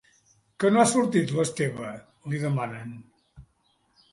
Que 0.63 0.69
no 0.73 0.81
ha 0.83 0.85
sortit, 0.91 1.33
l'Esteve? 1.39 1.91
—li 2.25 2.41
demanen. 2.47 2.97